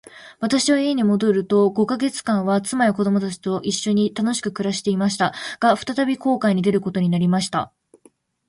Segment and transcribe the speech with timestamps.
[0.39, 5.31] 私は家に戻ると五ヵ月間は、妻や子供たちと一しょに楽しく暮していました。
[5.59, 7.71] が、再び航海に出ることになりました。